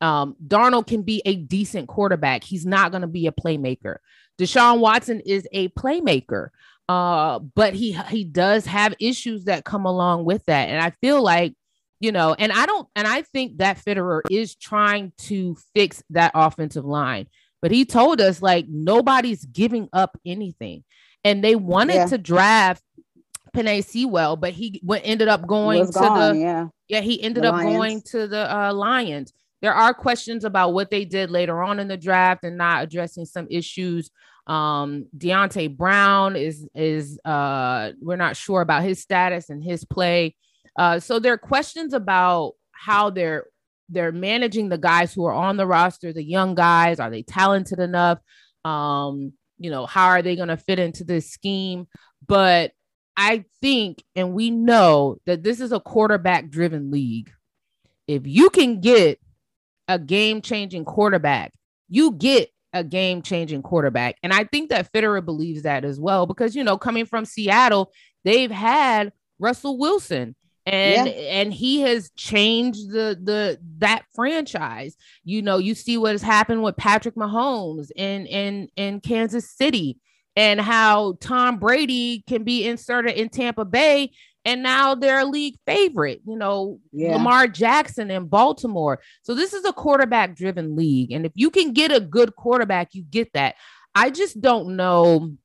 [0.00, 2.44] Um, Darnold can be a decent quarterback.
[2.44, 3.96] He's not going to be a playmaker.
[4.38, 6.48] Deshaun Watson is a playmaker,
[6.88, 10.68] uh, but he he does have issues that come along with that.
[10.68, 11.54] And I feel like,
[12.00, 16.32] you know, and I don't, and I think that Fitterer is trying to fix that
[16.34, 17.26] offensive line.
[17.62, 20.84] But he told us like nobody's giving up anything,
[21.24, 22.06] and they wanted yeah.
[22.06, 22.82] to draft
[23.54, 26.66] Penei Sewell, but he went ended up going to gone, the yeah.
[26.88, 27.76] yeah he ended the up Lions.
[27.76, 29.32] going to the uh, Lions
[29.62, 33.24] there are questions about what they did later on in the draft and not addressing
[33.24, 34.10] some issues.
[34.46, 40.36] Um, Deonte Brown is is uh, we're not sure about his status and his play.
[40.78, 43.46] Uh, so there are questions about how they're
[43.88, 46.98] they're managing the guys who are on the roster, the young guys.
[46.98, 48.18] Are they talented enough?
[48.64, 51.86] Um, you know, how are they going to fit into this scheme?
[52.26, 52.72] But
[53.16, 57.30] I think, and we know that this is a quarterback driven league.
[58.08, 59.20] If you can get
[59.88, 61.52] a game changing quarterback,
[61.88, 64.16] you get a game changing quarterback.
[64.22, 67.92] And I think that Fitterer believes that as well because, you know, coming from Seattle,
[68.24, 70.34] they've had Russell Wilson
[70.66, 71.12] and yeah.
[71.12, 74.96] and he has changed the the that franchise.
[75.24, 79.98] You know, you see what has happened with Patrick Mahomes in in in Kansas City
[80.34, 84.10] and how Tom Brady can be inserted in Tampa Bay
[84.44, 87.14] and now they're a league favorite, you know, yeah.
[87.14, 89.00] Lamar Jackson in Baltimore.
[89.22, 92.94] So this is a quarterback driven league and if you can get a good quarterback,
[92.94, 93.56] you get that.
[93.94, 95.36] I just don't know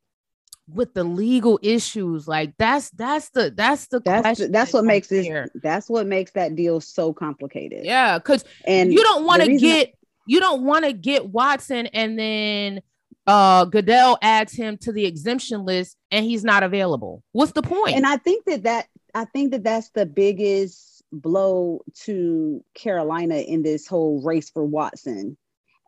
[0.74, 5.26] with the legal issues like that's that's the that's the that's that's what makes this
[5.26, 5.49] here.
[5.55, 9.89] that's what makes that deal so complicated yeah because and you don't want to get
[9.89, 9.93] I,
[10.28, 12.82] you don't want to get watson and then
[13.28, 17.86] uh goodell adds him to the exemption list and he's not available what's the point?
[17.86, 23.36] point and i think that that i think that that's the biggest blow to carolina
[23.36, 25.38] in this whole race for watson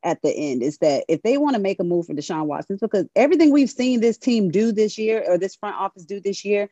[0.04, 2.78] at the end is that if they want to make a move for Deshaun Watson,
[2.80, 6.44] because everything we've seen this team do this year or this front office do this
[6.44, 6.70] year,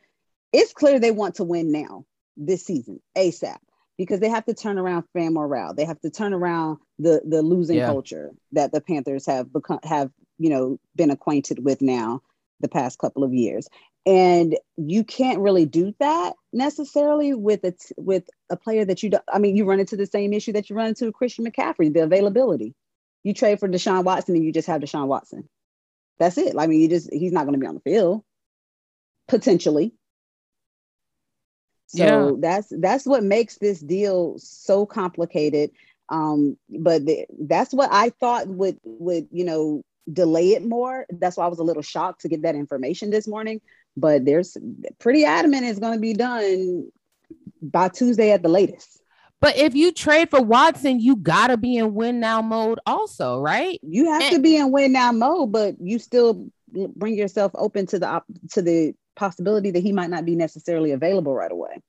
[0.52, 2.04] it's clear they want to win now
[2.36, 3.58] this season ASAP
[3.98, 5.74] because they have to turn around fan morale.
[5.74, 7.86] They have to turn around the the losing yeah.
[7.86, 12.22] culture that the Panthers have become have you know been acquainted with now
[12.60, 13.68] the past couple of years.
[14.04, 19.24] And you can't really do that necessarily with a with a player that you don't.
[19.32, 22.02] I mean, you run into the same issue that you run into Christian McCaffrey, the
[22.02, 22.74] availability
[23.22, 25.48] you trade for Deshaun Watson and you just have Deshaun Watson.
[26.18, 26.54] That's it.
[26.58, 28.22] I mean, you just he's not going to be on the field
[29.28, 29.92] potentially.
[31.86, 32.32] So yeah.
[32.38, 35.70] that's that's what makes this deal so complicated.
[36.08, 41.06] Um, but the, that's what I thought would would you know delay it more.
[41.10, 43.60] That's why I was a little shocked to get that information this morning.
[43.96, 44.56] But there's
[44.98, 46.90] pretty adamant it's going to be done
[47.60, 49.01] by Tuesday at the latest.
[49.42, 53.78] But if you trade for Watson, you gotta be in win now mode, also, right?
[53.82, 56.46] You have and- to be in win now mode, but you still
[56.94, 60.92] bring yourself open to the op- to the possibility that he might not be necessarily
[60.92, 61.82] available right away.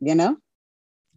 [0.00, 0.38] You know?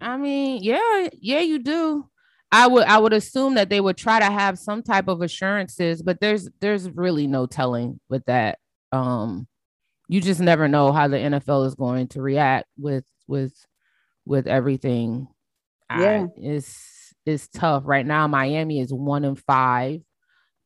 [0.02, 2.10] I mean, yeah, yeah, you do.
[2.52, 6.02] I would I would assume that they would try to have some type of assurances,
[6.02, 8.60] but there's there's really no telling with that.
[8.92, 9.48] Um
[10.10, 13.54] you just never know how the NFL is going to react with with
[14.32, 15.28] with everything.
[15.92, 18.28] Yeah, I, it's it's tough right now.
[18.28, 20.00] Miami is one and five.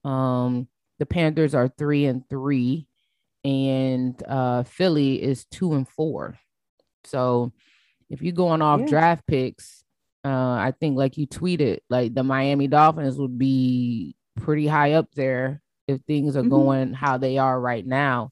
[0.06, 0.68] Um,
[1.00, 2.88] the Panthers are three and three,
[3.44, 6.38] and uh, Philly is two and four.
[7.06, 7.52] So,
[8.10, 8.86] if you're going off yeah.
[8.86, 9.84] draft picks,
[10.24, 15.08] uh, I think like you tweeted, like the Miami Dolphins would be pretty high up
[15.16, 16.50] there if things are mm-hmm.
[16.50, 18.30] going how they are right now.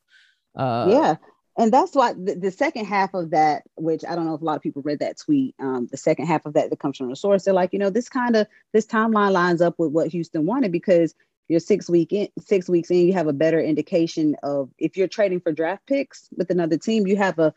[0.56, 1.16] Uh, yeah,
[1.58, 4.46] and that's why the, the, second half of that, which I don't know if a
[4.46, 7.10] lot of people read that tweet, um, the second half of that that comes from
[7.10, 10.08] the source, they're like, you know, this kind of this timeline lines up with what
[10.08, 11.14] Houston wanted because
[11.48, 15.08] you're six week in, six weeks in, you have a better indication of if you're
[15.08, 17.54] trading for draft picks with another team, you have a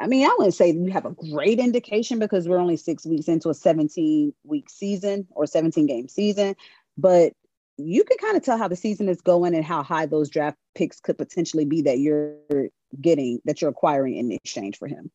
[0.00, 3.28] I mean, I wouldn't say you have a great indication because we're only six weeks
[3.28, 6.56] into a 17 week season or 17 game season,
[6.98, 7.34] but
[7.78, 10.56] you can kind of tell how the season is going and how high those draft
[10.74, 12.36] picks could potentially be that you're
[13.00, 15.10] getting that you're acquiring in exchange for him.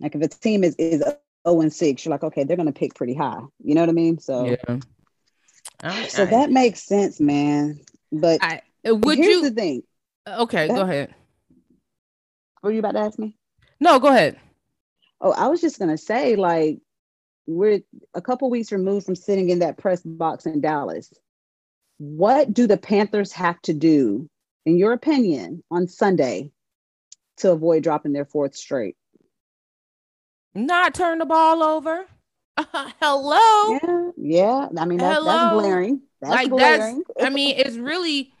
[0.00, 1.02] Like if a team is is
[1.46, 3.40] 0 and 6, you're like, okay, they're gonna pick pretty high.
[3.62, 4.18] You know what I mean?
[4.18, 4.78] So yeah.
[5.82, 7.80] I, so I, that makes sense, man.
[8.12, 9.82] But I, uh, would here's you, the thing.
[10.26, 11.14] Uh, okay, go ahead.
[12.62, 13.36] Were you about to ask me?
[13.80, 14.38] No, go ahead.
[15.20, 16.80] Oh, I was just gonna say, like,
[17.46, 17.80] we're
[18.14, 21.12] a couple weeks removed from sitting in that press box in Dallas.
[21.98, 24.28] What do the Panthers have to do,
[24.64, 26.50] in your opinion, on Sunday
[27.38, 28.96] to avoid dropping their fourth straight?
[30.54, 32.06] Not turn the ball over.
[33.00, 33.78] hello.
[33.82, 34.68] Yeah, yeah.
[34.78, 36.00] I mean, that's, that's glaring.
[36.20, 37.04] That's like glaring.
[37.16, 37.26] that's.
[37.26, 38.32] I mean, it's really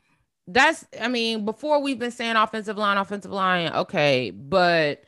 [0.46, 0.86] that's.
[0.98, 3.72] I mean, before we've been saying offensive line, offensive line.
[3.72, 5.02] Okay, but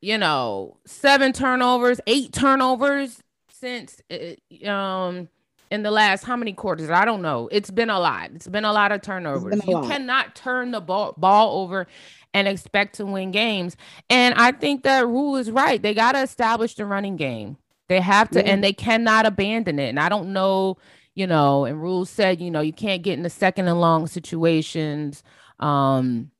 [0.00, 5.28] you know, seven turnovers, eight turnovers since uh, um
[5.70, 6.90] in the last how many quarters?
[6.90, 7.48] I don't know.
[7.52, 8.30] It's been a lot.
[8.34, 9.60] It's been a lot of turnovers.
[9.66, 11.86] You cannot turn the ball, ball over
[12.34, 13.76] and expect to win games.
[14.08, 15.80] And I think that Rhule is right.
[15.80, 17.56] They got to establish the running game.
[17.88, 18.52] They have to, yeah.
[18.52, 19.88] and they cannot abandon it.
[19.88, 20.76] And I don't know,
[21.14, 24.06] you know, and Rhule said, you know, you can't get in the second and long
[24.06, 25.22] situations.
[25.58, 26.30] Um,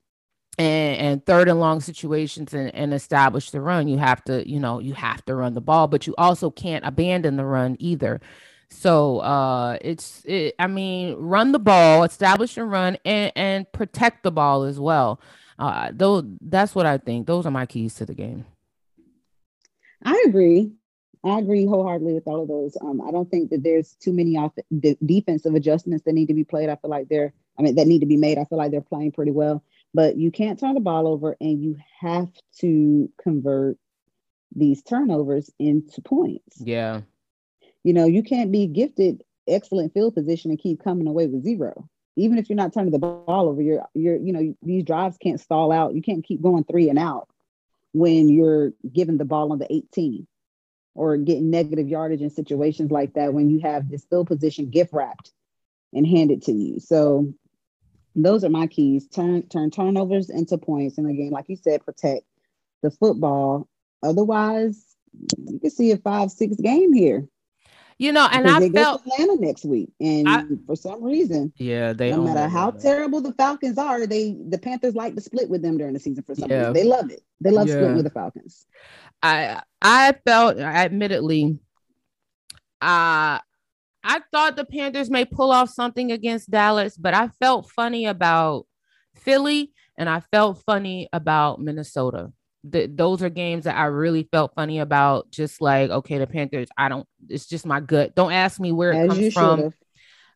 [0.59, 4.59] and, and third and long situations and, and establish the run, you have to, you
[4.59, 8.20] know, you have to run the ball, but you also can't abandon the run either.
[8.70, 14.24] So uh it's it, I mean, run the ball, establish and run and, and protect
[14.24, 15.20] the ball as well.
[15.59, 17.26] Uh though that's what I think.
[17.26, 18.44] Those are my keys to the game.
[20.04, 20.72] I agree.
[21.24, 22.76] I agree wholeheartedly with all of those.
[22.80, 24.52] Um, I don't think that there's too many off-
[25.04, 26.68] defensive adjustments that need to be played.
[26.68, 28.38] I feel like they're, I mean, that need to be made.
[28.38, 29.64] I feel like they're playing pretty well.
[29.95, 32.28] But you can't turn the ball over and you have
[32.61, 33.78] to convert
[34.55, 36.61] these turnovers into points.
[36.61, 37.03] Yeah.
[37.84, 41.89] You know, you can't be gifted excellent field position and keep coming away with zero.
[42.16, 45.41] Even if you're not turning the ball over, you're you're you know these drives can't
[45.41, 45.95] stall out.
[45.95, 47.28] You can't keep going three and out
[47.93, 50.26] when you're given the ball on the 18
[50.95, 54.93] or getting negative yardage in situations like that when you have this field position gift
[54.93, 55.32] wrapped
[55.93, 56.80] and handed to you.
[56.80, 57.32] So
[58.14, 59.06] those are my keys.
[59.09, 60.98] Turn turn turnovers into points.
[60.98, 62.24] And again, like you said, protect
[62.82, 63.68] the football.
[64.02, 64.96] Otherwise,
[65.46, 67.28] you can see a five, six game here.
[68.00, 72.12] You know, and I felt Atlanta next week, and I, for some reason, yeah, they
[72.12, 75.78] no matter how terrible the Falcons are, they the Panthers like to split with them
[75.78, 76.59] during the season for some yeah.
[76.59, 76.72] reason.
[76.74, 77.22] They love it.
[77.40, 77.74] They love yeah.
[77.74, 78.66] splitting with the Falcons.
[79.20, 81.59] I I felt, admittedly,
[82.80, 83.40] uh
[84.05, 88.66] I thought the Panthers may pull off something against Dallas, but I felt funny about
[89.16, 92.32] Philly and I felt funny about Minnesota
[92.64, 95.30] the, those are games that I really felt funny about.
[95.30, 98.14] Just like, okay, the Panthers, I don't, it's just my gut.
[98.14, 99.59] Don't ask me where it As comes from.
[99.59, 99.76] Should've.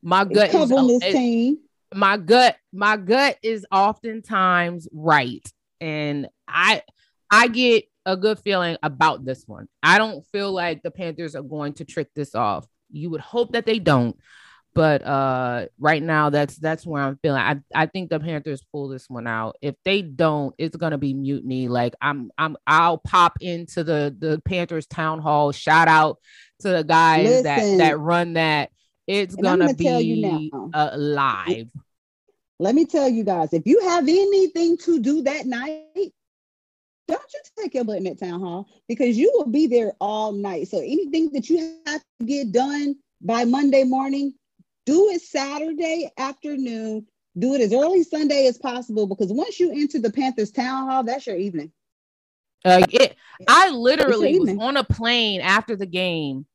[0.02, 1.58] My gut is this team.
[1.94, 5.46] my gut, my gut is oftentimes right.
[5.80, 6.82] And I
[7.30, 9.68] I get a good feeling about this one.
[9.82, 12.66] I don't feel like the Panthers are going to trick this off.
[12.92, 14.16] You would hope that they don't,
[14.74, 17.40] but uh right now that's that's where i'm feeling.
[17.40, 19.56] I i think the panthers pull this one out.
[19.60, 21.68] If they don't it's gonna be mutiny.
[21.68, 25.52] Like i'm i'm i'll pop into the the panthers town hall.
[25.52, 26.18] Shout out
[26.60, 28.70] to the guys Listen, that that run that.
[29.06, 31.66] It's gonna, gonna be uh, live
[32.62, 36.12] let me tell you guys if you have anything to do that night
[37.08, 40.68] don't you take your button at town hall because you will be there all night
[40.68, 44.32] so anything that you have to get done by monday morning
[44.84, 47.06] do it Saturday afternoon.
[47.38, 51.02] Do it as early Sunday as possible because once you enter the Panthers town hall,
[51.02, 51.72] that's your evening.
[52.64, 53.16] Uh, it,
[53.48, 56.46] I literally was on a plane after the game,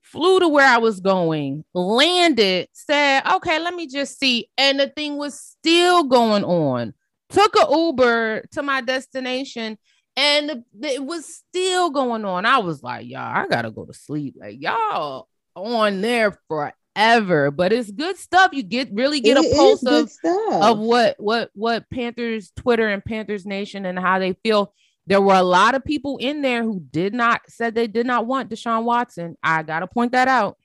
[0.00, 4.48] flew to where I was going, landed, said, okay, let me just see.
[4.58, 6.94] And the thing was still going on.
[7.34, 9.78] Took a Uber to my destination
[10.16, 12.46] and it was still going on.
[12.46, 14.36] I was like, y'all, I gotta go to sleep.
[14.38, 17.50] Like, y'all on there forever.
[17.50, 18.50] but it's good stuff.
[18.52, 23.04] You get really get it a pulse of, of what what what Panthers Twitter and
[23.04, 24.72] Panthers Nation and how they feel.
[25.06, 28.26] There were a lot of people in there who did not said they did not
[28.26, 29.36] want Deshaun Watson.
[29.42, 30.56] I gotta point that out.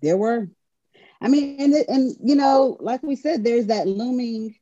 [0.00, 0.48] There were.
[1.20, 4.54] I mean, and and you know, like we said, there's that looming,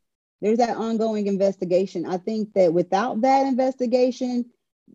[0.44, 2.04] there's that ongoing investigation.
[2.04, 4.44] I think that without that investigation,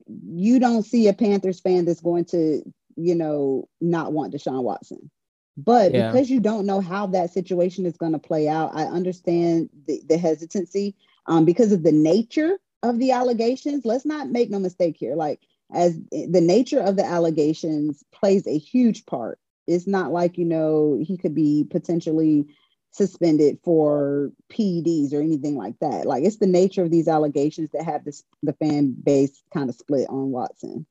[0.05, 2.61] you don't see a Panthers fan that's going to,
[2.95, 5.09] you know, not want Deshaun Watson.
[5.57, 6.11] But yeah.
[6.11, 10.03] because you don't know how that situation is going to play out, I understand the,
[10.07, 10.95] the hesitancy
[11.25, 13.85] um, because of the nature of the allegations.
[13.85, 15.15] Let's not make no mistake here.
[15.15, 15.41] Like,
[15.73, 19.39] as the nature of the allegations plays a huge part.
[19.65, 22.45] It's not like, you know, he could be potentially
[22.91, 26.05] suspended for PEDs or anything like that.
[26.05, 29.75] Like, it's the nature of these allegations that have this, the fan base kind of
[29.75, 30.85] split on Watson.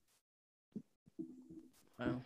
[1.99, 2.23] Wow.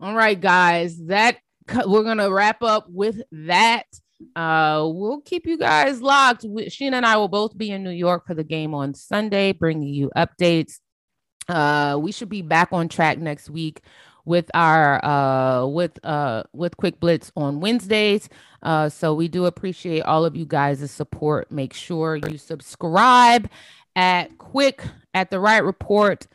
[0.00, 1.38] All right, guys, that
[1.86, 3.84] we're gonna wrap up with that.
[4.36, 6.44] Uh, we'll keep you guys locked.
[6.44, 9.88] Sheena and I will both be in New York for the game on Sunday, bringing
[9.88, 10.78] you updates.
[11.48, 13.80] Uh, we should be back on track next week
[14.24, 18.28] with our uh with uh with quick blitz on wednesdays
[18.62, 23.48] uh so we do appreciate all of you guys' support make sure you subscribe
[23.96, 26.26] at quick at the right report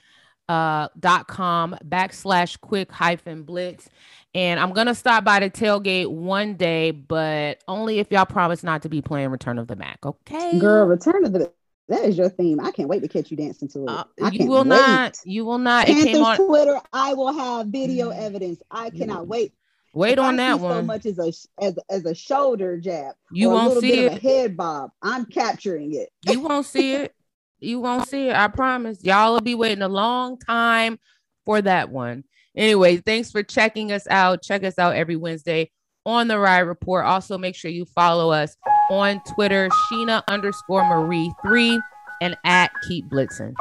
[0.49, 3.89] uh, dot com backslash quick hyphen blitz.
[4.33, 8.83] And I'm gonna stop by the tailgate one day, but only if y'all promise not
[8.83, 10.05] to be playing Return of the Mack.
[10.05, 11.51] Okay, girl, Return of the
[11.89, 12.59] that is your theme.
[12.59, 13.89] I can't wait to catch you dancing to it.
[13.89, 14.67] Uh, you will wait.
[14.67, 15.17] not.
[15.23, 15.87] You will not.
[15.87, 16.81] Panthers it came on Twitter.
[16.91, 18.19] I will have video mm.
[18.19, 18.61] evidence.
[18.69, 19.53] I cannot wait.
[19.93, 20.73] Wait if on I that one.
[20.73, 23.15] So much as a as, as a shoulder jab.
[23.31, 24.21] You won't see it.
[24.21, 24.91] head bob.
[25.01, 26.09] I'm capturing it.
[26.29, 27.15] You won't see it.
[27.59, 28.35] You won't see it.
[28.35, 29.03] I promise.
[29.03, 30.99] Y'all will be waiting a long time
[31.45, 32.25] for that one.
[32.55, 34.41] Anyway, thanks for checking us out.
[34.41, 35.71] Check us out every Wednesday
[36.07, 37.05] on the Ride Report.
[37.05, 38.55] Also, make sure you follow us
[38.89, 41.79] on Twitter, Sheena underscore Marie three,
[42.21, 43.53] and at Keep Blitzing.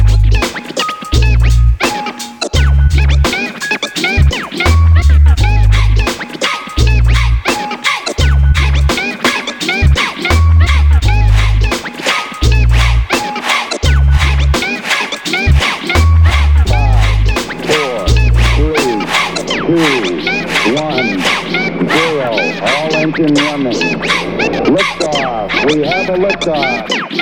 [23.19, 23.73] Ignition running.
[24.75, 25.73] Liftoff.
[25.73, 27.16] We have a liftoff.